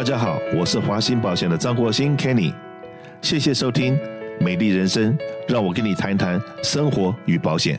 [0.00, 2.54] 大家好，我是华兴保险的张国兴 Kenny，
[3.20, 3.94] 谢谢收听
[4.42, 5.14] 《美丽人生》，
[5.46, 7.78] 让我跟你谈一谈生活与保险。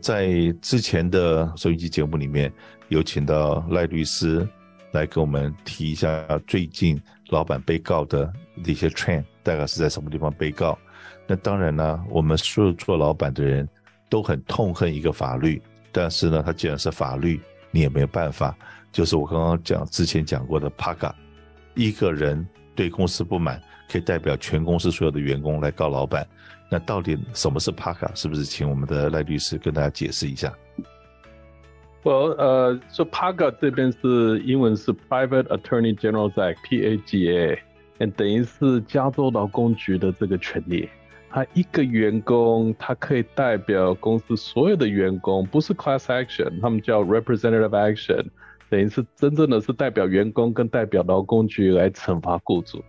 [0.00, 0.28] 在
[0.62, 2.52] 之前的收音机节目里面，
[2.86, 4.48] 有请到赖律师
[4.92, 8.32] 来给我们提一下最近老板被告的
[8.64, 10.78] 一些 trend，大概是在什么地方被告。
[11.26, 13.68] 那当然呢，我们所有做老板的人。
[14.08, 15.60] 都很痛恨一个法律，
[15.92, 17.40] 但是呢，它既然是法律，
[17.70, 18.56] 你也没有办法。
[18.90, 21.12] 就是我刚刚讲之前讲过的 PACA，
[21.74, 26.26] 一个人对公司不满，可以代表全公司所有的员工来告老板。
[26.70, 28.10] 那到底什么是 PACA？
[28.14, 30.52] 是不是请我们的赖律师跟大家解释一下？
[32.02, 37.58] 我呃，说 PACA 这边是英文是 Private Attorney General's Act，PAGA，
[38.16, 40.88] 等于是加州劳工局的这个权利。
[41.30, 48.24] 他一个员工，他可以代表公司所有的员工，不是 class action，他们叫 representative action，
[48.70, 52.82] 等于是真正的是代表员工跟代表劳工局来惩罚雇主。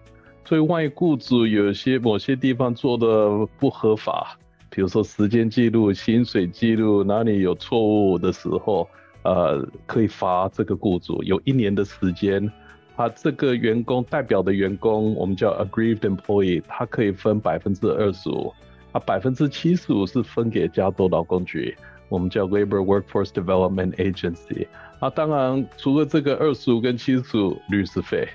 [0.46, 4.38] 所以万一雇主有些某些地方做的不合法，
[4.70, 8.88] 比如说时间记录、薪水记录哪里有错误的时候，
[9.24, 12.52] 呃，可以罚这个雇主有一年的时间。
[13.00, 18.54] 他这个员工代表的员工，我们叫 aggrieved employee，他可以分百分之二十五，
[18.92, 21.74] 啊，百分之七十五是分给加州劳工局，
[22.10, 24.68] 我们叫 Labor Workforce Development Agency。
[25.00, 28.28] 啊，当然除了这个二十五跟七十五，律师费，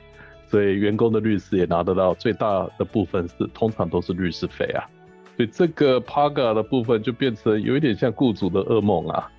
[0.49, 4.81] 所以员工的律师也拿得到最大的部分是，通常都是律师费啊。
[5.37, 9.31] 所以这个 PAGA 的部分就变成有一点像雇主的噩梦啊。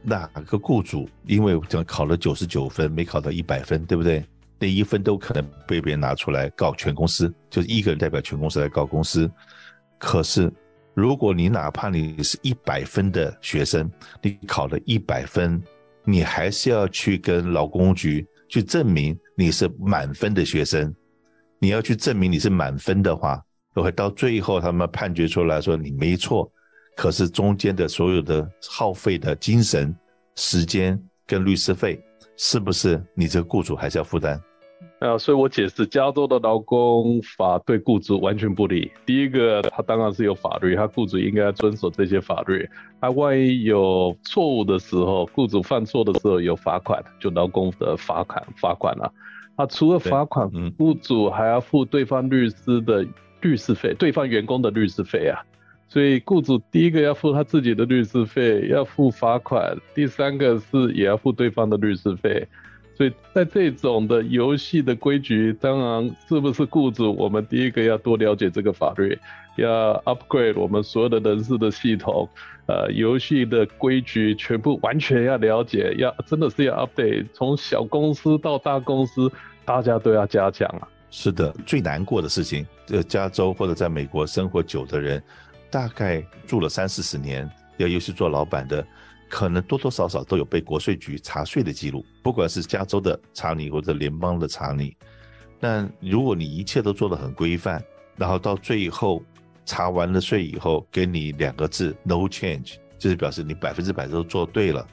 [0.00, 4.24] 哪个雇主因为讲考了九十九分，没考到一百分，对不对？
[4.62, 9.28] 那一分都可能被别人拿出来告全公司，就是一个人代表全公司来告公司。
[9.98, 10.48] 可是，
[10.94, 13.90] 如果你哪怕你是一百分的学生，
[14.22, 15.60] 你考了一百分，
[16.04, 20.94] 你还是要去跟劳工局去证明你是满分的学生。
[21.58, 23.42] 你要去证明你是满分的话，
[23.74, 26.48] 都会到最后他们判决出来说你没错。
[26.96, 29.92] 可是中间的所有的耗费的精神、
[30.36, 30.96] 时间
[31.26, 32.00] 跟律师费，
[32.36, 34.40] 是不是你这个雇主还是要负担？
[35.02, 38.88] 啊，所以我解释，加州的劳工法对雇主完全不利。
[39.04, 42.68] 第一个，他当然是有法律，他雇主应该遵守这些法律。
[43.00, 49.12] 他万一有错误的时候，雇主犯错的时候有罚款，就劳工的罚款罚款了。
[49.56, 50.48] 啊，除了罚款，
[50.78, 53.04] 雇主还要付对方律师的
[53.40, 55.42] 律师费，对方员工的律师费啊。
[55.88, 62.46] 所以雇主第一个要付他自己的律师费，要付罚款；第三个是也要付对方的律师费。
[63.02, 69.18] 所以在这种的游戏的规矩，当然是不是雇主，我们第一个要多了解这个法律，
[69.56, 72.28] 要 upgrade 我们所有的人事的系统，
[72.66, 79.28] 呃，游戏的规矩全部完全要了解，要真的是要 update，从小公司到大公司，
[79.64, 80.86] 大家都要加强啊。
[81.10, 85.20] 是的，最难过的事情，呃，加州或者在美国生活久的人，
[85.72, 88.86] 大概住了三四十年，要尤其做老板的。
[89.32, 94.94] 可能多多少少都有被国税局查税的记录，不管是加州的查你或者联邦的查你。
[95.58, 97.82] 但如果你一切都做得很规范，
[98.14, 99.22] 然后到最后
[99.64, 104.86] 查完了税以后，给你两个字 “no change”，就是表示你百分之百都做对了。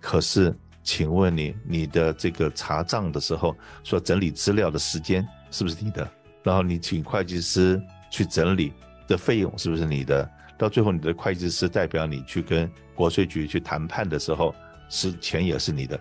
[0.00, 0.52] 可是，
[0.82, 6.10] 请问你，你的这个查账的时候所整理资料的时间是不是你的？
[6.42, 8.72] 然后你请会计师去整理
[9.06, 10.28] 的费用是不是你的？
[10.58, 14.52] 到最后，你的会计师代表你去跟国税局去谈判的时候，
[14.88, 15.98] 是钱也是你的，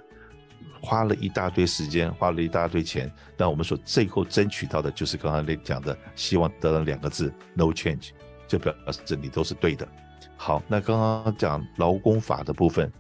[0.82, 8.10] 花了一大堆时间，花了一大堆钱，但我们所最后争取到的就是刚刚那讲的，希望得到两个字：no change，
[8.48, 9.88] 就表示这你都是对的。
[10.36, 12.92] 好，那刚刚讲劳工法的部分，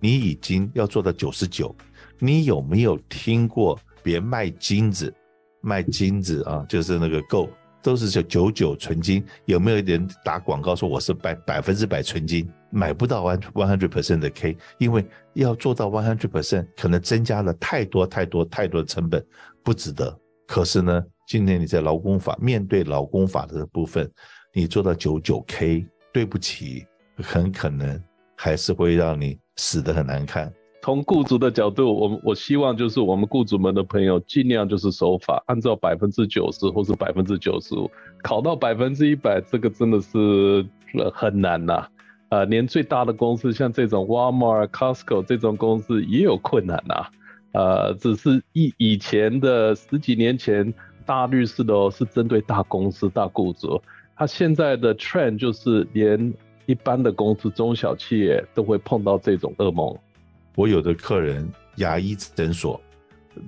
[0.00, 1.74] 你已经要做到九十九，
[2.18, 5.14] 你有没有听过别卖金子？
[5.60, 7.48] 卖金子啊，就是那个 g o。
[7.86, 12.50] 都是叫九九纯金，有没有人打广告说我是百百分之百纯金？
[12.68, 19.24] 买不到 one one hundred percent 的 K，因为要做到 one hundred percent，可能增加了太多太多太多的成本，
[19.62, 20.18] 不值得。
[20.48, 24.10] 可是呢，今天你在劳工法面对劳工法的部分，
[24.52, 26.84] 你做到九九 K，对不起，
[27.18, 28.02] 很可能
[28.34, 30.52] 还是会让你死得很难看。
[30.86, 37.90] 从雇主的角度，我我希望就是我们雇主们的朋友尽量就是守法，按照百分之九十或是百分之九十五，
[38.22, 40.64] 考到百分之一百，这个真的是
[41.12, 41.88] 很难呐。
[42.28, 47.06] 呃，连最大的公司像这种 Walmart、Costco 这种公司也有困难呐。
[47.50, 50.72] 呃，只是以以前的十几年前
[51.04, 53.82] 大律师的哦，是针对大公司、大雇主，
[54.14, 56.32] 他现在的 trend 就是连
[56.66, 59.92] 一般的公司、中小企业都会碰到这种噩梦。
[60.56, 62.80] 我有的客人，牙医诊所，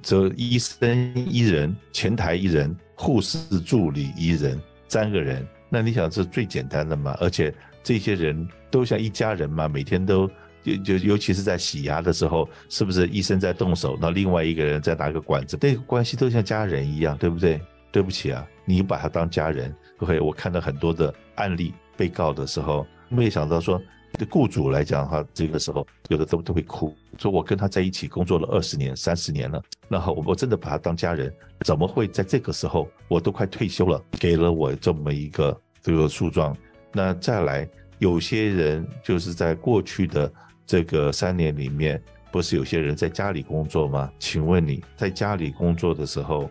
[0.03, 5.45] 这医生一人，前台一人，护士助理一人，三个人。
[5.71, 7.17] 那你想是最简单的嘛？
[7.19, 7.53] 而且
[7.83, 10.31] 这些人都像一家人嘛，每天都
[10.63, 17.59] 就就尤其是在洗牙的时候，是不是医生在动手，那另外一个人在拿个管子，那个关系都像家人一样，对不对？
[17.91, 19.75] 对不起啊，你把他当家人。
[20.01, 23.81] OK，我看到很多的案例，被告的时候，没想到说，
[24.13, 31.33] 对雇主来讲哈，这个时候有的都都会哭，说我跟他在一起工作了二十年、三十年了，然后我我真的把他当家人，
[31.65, 36.57] 怎么会在这个时候，我都快退休了，给了我这么一个这个诉状？
[36.93, 37.69] 那再来，
[37.99, 40.33] 有些人就是在过去的
[40.67, 42.03] 这个三年里面，
[42.33, 44.11] 不是有些人在家里工作吗？
[44.19, 46.51] 请问你在家里工作的时候，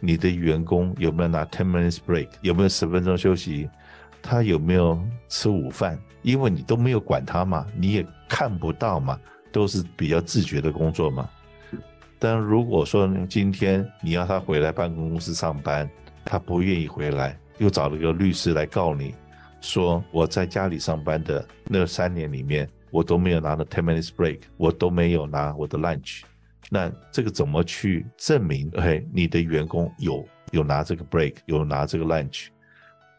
[0.00, 2.28] 你的员工有没有拿 ten minutes break？
[2.42, 3.68] 有没有十分钟休息？
[4.26, 5.96] 他有没有吃午饭？
[6.22, 9.16] 因为你都没有管他嘛，你也看不到嘛，
[9.52, 11.30] 都是比较自觉的工作嘛。
[12.18, 15.88] 但如果说今天你要他回来办公室上班，
[16.24, 19.14] 他不愿意回来，又找了个律师来告你，
[19.60, 26.22] 说我在家里上班的那三年里面，我都没有拿到 ten minutes break，我都没有拿我的 lunch，
[26.68, 28.68] 那这个怎么去证明？
[28.74, 32.48] 嘿，你的员工有有拿这个 break，有拿这个 lunch，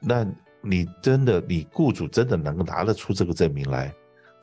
[0.01, 0.27] 那？
[0.61, 3.93] 你真的，你雇主真的能拿得出这个证明来，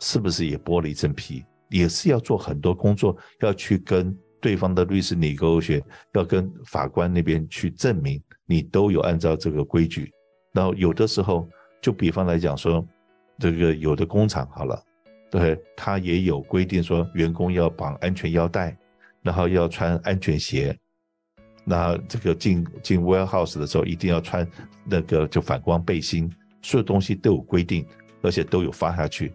[0.01, 1.45] 是不是也剥了一层皮？
[1.71, 5.83] 也是要做很多工作，要去跟对方的律师拟勾选，
[6.13, 10.13] 要跟法官那边去证明你都有按照这个规矩。
[10.53, 11.49] 然后有的时候，
[11.83, 12.87] 就比方来讲说，
[13.39, 14.81] 这个有的工厂好了，
[15.31, 18.77] 对，他也有规定说，员工要绑安全腰带，
[19.23, 20.79] 然后要穿安全鞋。
[21.65, 24.47] 那这个进进 warehouse 的时候，一定要穿
[24.85, 26.31] 那个就反光背心，
[26.63, 27.87] 所有东西都有规定，
[28.23, 29.33] 而且都有发下去。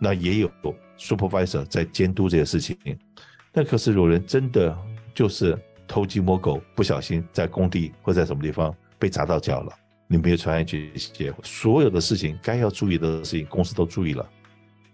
[0.00, 0.50] 那也有
[0.98, 2.76] supervisor 在监督这些事情。
[3.52, 4.76] 那可是有人真的
[5.14, 9.72] 就是偷鸡摸狗，不小心在工地或在什么地方被砸到脚了，
[10.06, 14.26] 你没有穿安全鞋，所有的事情该要注意的事情，公司都注意了，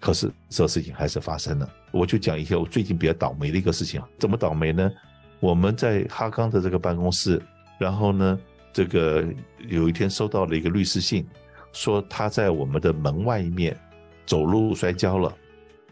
[0.00, 1.70] 可是这事情还是发生了。
[1.92, 4.90] 我就讲一下我最近比较倒霉的一个事情，怎么倒霉呢？
[5.40, 7.40] 我们在哈刚的这个办公室，
[7.78, 8.38] 然后呢，
[8.72, 9.24] 这个
[9.68, 11.26] 有一天收到了一个律师信，
[11.72, 13.76] 说他在我们的门外面
[14.26, 15.32] 走路摔跤了。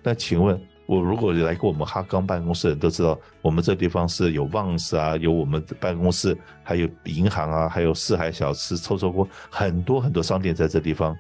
[0.02, 11.16] 那请问，我如果来过我们哈刚办公室的人都知道，我们这地方是有 Vons 啊，有我们办公室，还有银行啊，还有四海小吃、臭臭锅，很多很多商店在这地方。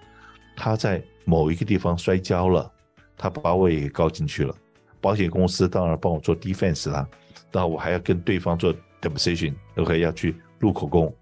[0.56, 2.70] 他在某一个地方摔跤了，
[3.16, 4.54] 他把我也告进去了。
[5.00, 7.06] 保险公司当然帮我做 defense 啦。
[7.52, 11.14] 那我还要跟对方做 deposition，OK，要去录口供，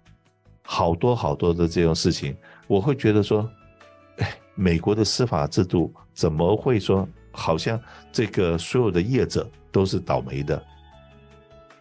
[0.61, 2.35] 好多好多的这种事情，
[2.67, 3.49] 我会觉得说，
[4.17, 7.79] 哎，美国的司法制度怎么会说，好像
[8.11, 10.61] 这个所有的业者都是倒霉的？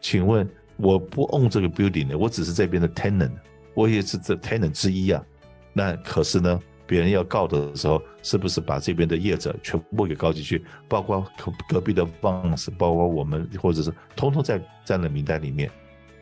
[0.00, 3.32] 请问我不 own 这个 building 呢，我只是这边的 tenant，
[3.74, 5.24] 我也是这 tenant 之一啊，
[5.72, 6.60] 那可是呢？
[6.86, 10.64] 别人要告的时候，是不是把这边的业者全部给告进去？
[10.88, 15.70] 包括隔隔壁的 Vons，包括我们，或者是通通在在那名单里面。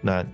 [0.00, 0.24] 那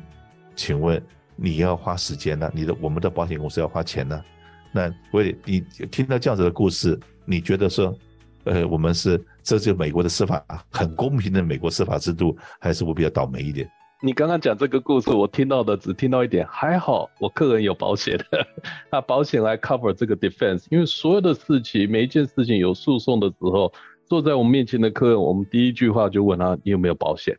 [0.55, 1.03] 请问
[1.37, 2.51] 你要花时间呢？
[2.55, 4.23] 你的我们的保险公司要花钱呢？
[4.71, 5.61] 那为你
[5.91, 7.97] 听到这样子的故事，你觉得说，
[8.45, 13.71] 呃，我们是这就美国的司法很公平的美国司法制度，还是我比较倒霉一点？
[14.01, 18.47] 你刚刚讲这个故事，我听到的只听到一点，还好我客人有保险的，
[18.93, 23.73] 那保险来 cover 这个 defense，因为所有的事情，每一件事情有诉讼的时候，
[24.07, 27.37] 坐在我们面前的客人，我们第一句话就问他，你有没有保险？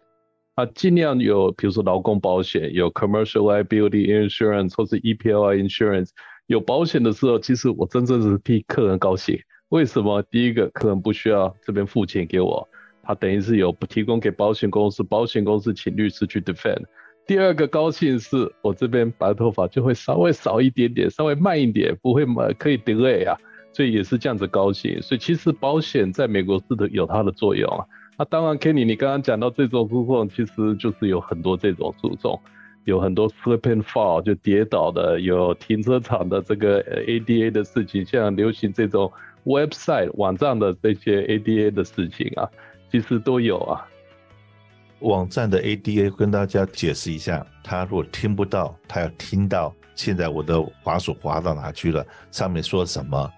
[0.56, 6.10] 啊，尽量有，比如说劳工保险，有 commercial liability insurance 或是 EPLI insurance，
[6.48, 9.40] 有保险的时候，其实我真正是替客人高兴，
[9.70, 10.22] 为什么？
[10.24, 12.68] 第一个，客人不需要这边付钱给我。
[13.10, 16.84] 他等于是有提供给保险公司，保险公司请律师去 defend。
[17.26, 23.36] 第二个高兴是我这边白头发就会稍微少一点点，稍微慢一点，不会嘛可以 delay 啊，
[23.74, 25.02] 所以也是这样子高兴。
[25.02, 27.84] 所以其实保险在美国是的有它的作用啊。
[28.16, 32.40] 那当然，Kenny，你刚刚讲到这种诉讼，其实就是有很多这种诉讼，
[32.84, 39.12] 有很多 slip and fall 就跌倒的，有停车场的这个 ADA 的事情，像流行这种
[39.46, 42.48] website 网站的这些 ADA 的事情啊。
[42.92, 43.86] 其实都有啊。
[45.00, 53.32] 网站的 ADA 跟大家解释一下，他如果听不到，他要听到现在我的滑鼠滑到哪去了，上面说什么。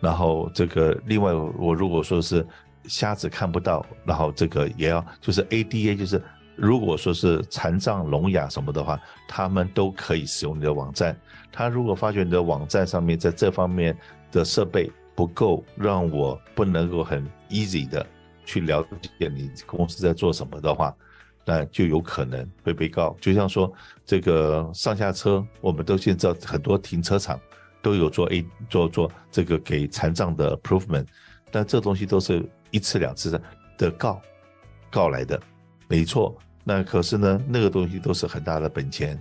[0.00, 2.46] 然后这个另外，我如果说是
[2.84, 6.22] 瞎子看不到，然后这个也要就是 ADA，就是
[6.54, 11.16] 如果说是残障聋哑什么的话，他们都可以使用你的网站。
[11.50, 13.96] 他如果发觉你的网站上面在这方面
[14.30, 18.06] 的设备不够让我不能够很 easy 的
[18.50, 18.84] 去了
[19.16, 20.92] 解你公司在做什么的话，
[21.44, 23.16] 那就有可能会被告。
[23.20, 23.72] 就像说
[24.04, 27.38] 这个上下车，我们都现在很多停车场
[27.80, 31.06] 都有做 A 做做这个给残障的 improvement，
[31.52, 33.42] 但这东西都是一次两次的
[33.78, 34.20] 的告
[34.90, 35.40] 告来的，
[35.86, 36.36] 没错。
[36.64, 39.16] 那可是呢，那个东西都是很大的本钱。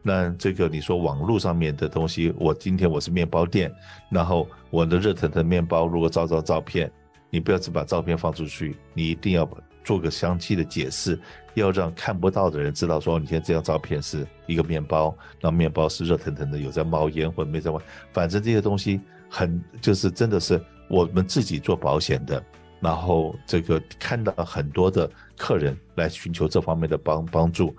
[0.00, 3.74] 那这个你说网络上面的东西，我今天我是面包店，
[4.08, 6.90] 然后我的热腾腾面包如果照照照片，
[7.30, 9.48] 你不要只把照片放出去，你一定要
[9.84, 11.18] 做个详细的解释，
[11.54, 17.80] 要让看不到的人知道说，你现在这张照片是一个面包，那面包是热腾腾的，有在冒烟或者没在冒，
[18.12, 22.42] 反正这些东西很就是真的是我们自己做保险的，
[22.80, 27.74] 然后这个看到很多的客人来寻求这方面的帮帮助，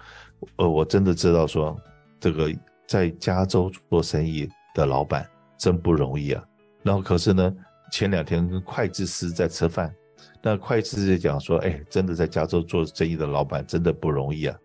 [0.55, 1.77] 呃，我真的知道说。
[2.21, 2.53] 这个
[2.85, 5.25] 在加州做生意的老板
[5.57, 6.43] 真不容易啊。
[6.83, 7.55] 然后可是呢，
[7.91, 9.93] 前两天跟会计师在吃饭，
[10.41, 14.57] 那会计师就讲说，哎，真的在加州做生意的老板真的不容易啊。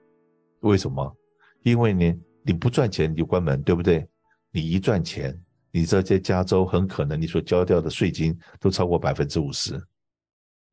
[0.61, 1.17] 为什么？
[1.63, 4.07] 因为呢，你不赚钱你就关门，对不对？
[4.51, 5.39] 你一赚钱，
[5.71, 9.81] 你在加州很可能你所交掉的税金都超过百分之五十。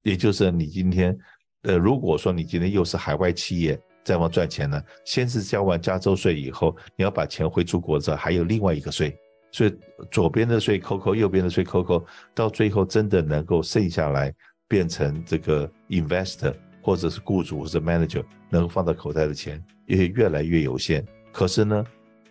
[0.04, 1.18] 也就是你今天，
[1.64, 3.80] 呃，如果说你今天又是海外企业。
[4.04, 9.16] 再往赚钱呢，先是交完加州税以后，你要把钱汇出国之后，还有另外一个税，
[9.52, 9.76] 所以
[10.10, 14.34] 左边的税扣扣，右边的税扣扣，到最后真的能够剩下来
[14.68, 21.06] 变成这个 investor 或者是雇主或者 manager 能放到口袋的钱也越来越有限。
[21.32, 21.84] 可是呢，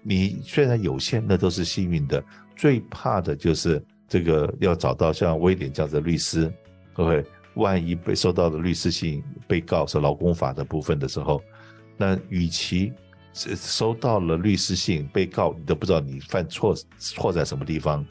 [0.02, 2.22] 你虽然有限，那都是幸运的。
[2.56, 6.46] 最怕的就是这个要找到像威廉这样的律师，
[6.94, 7.24] 会不会
[7.54, 11.42] 万一被收到的律师信被告是劳工法的部分的时候。
[11.96, 12.92] 那与其
[13.32, 18.04] 收到了律师信被告，你都不知道你犯错错在什么地方，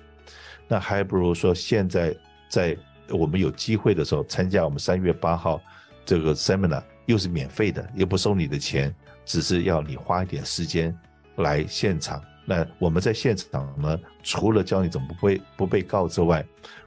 [0.68, 2.16] 那还不如说现在
[2.50, 2.78] 在
[3.10, 5.62] 我们有机会的时候参加我们三月八号
[6.06, 8.94] 这个 seminar，又是免费的，又不收你的钱，
[9.26, 10.98] 只是要你花一点时间
[11.36, 12.22] 来现场。
[12.46, 16.44] 那我们在现场呢，除了教你怎么不被不被告之外，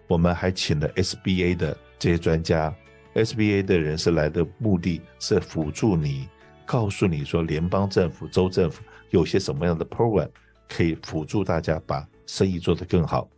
[0.08, 2.74] 我们还请了 SBA 的这些专家
[3.14, 6.28] ，SBA 的人是来的目的是辅助你。
[6.64, 10.28] 告诉你说，联邦政府、州政府有些什么样的 program
[10.69, 13.28] 可以辅助大家把生意做得更好。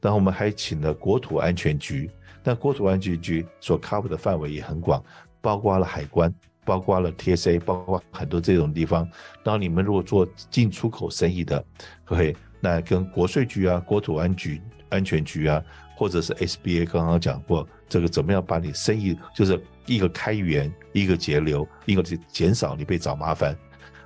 [0.00, 2.10] 然后我们还请了国土安全局，
[2.42, 5.02] 但国土安全局所 cover 的范围也很广，
[5.40, 6.34] 包括了海关，
[6.64, 9.08] 包括了 TSA，包括很多这种地方。
[9.42, 11.64] 然后你们如果做进出口生意的，
[12.04, 14.60] 可以那跟国税局啊、国土安局、
[14.90, 15.62] 安全局啊，
[15.96, 19.60] 或者是 SBA，刚刚讲过这个怎么样把你生意就是。
[19.86, 23.58] 一个开源，一个节流，一个去减少你被找麻烦，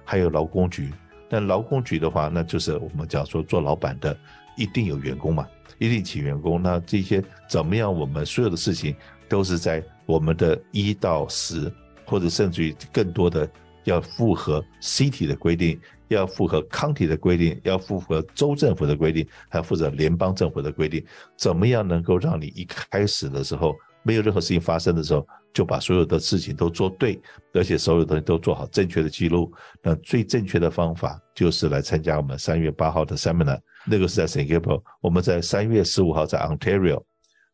[0.06, 0.90] 还有劳工局。
[1.28, 4.18] 那劳工局的话，那就是我们讲说做老板的
[4.56, 6.62] 一定有员工嘛，一定请员工。
[6.62, 7.94] 那这些怎么样？
[7.94, 8.96] 我们所有的事情
[9.28, 11.70] 都是在我们的一到十，
[12.06, 13.46] 或者甚至于更多的，
[13.86, 21.04] 要符合 city 的规定，要符合 county 的规定，要符合州政府的规定，还要符合联邦政府的规定。
[21.36, 27.20] 怎么样能够让你一开始的时候，没有任何事情发生的时候，就把所有的事情都做对，
[27.54, 29.52] 而且所有东西都做好正确的记录。
[29.82, 34.46] 那最正确的方法就是来参加我们三月八号的 seminar，那个是在 St.
[34.46, 37.02] Gabriel，我们在三月十五号在 Ontario，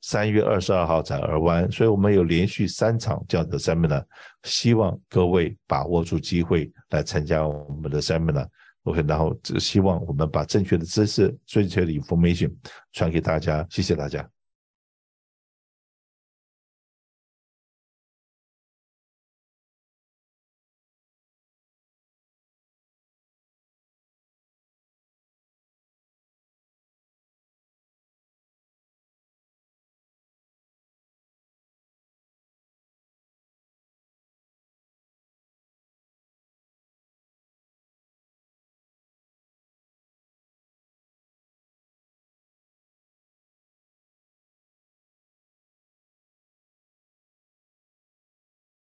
[0.03, 4.05] 三月二十二号在尔湾，所以我们有连续三场这样的 seminar，
[4.43, 8.47] 希望各位把握住机会来参加我们的 seminar。
[8.83, 12.53] OK，然后只希望我们把正确的知识、正确的 information
[12.93, 14.29] 传给大家，谢谢大家。